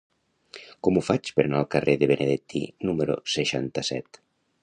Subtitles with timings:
[0.87, 4.21] Com ho faig per anar al carrer de Benedetti número seixanta-set?